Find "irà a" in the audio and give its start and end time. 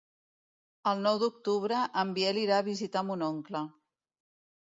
2.45-2.65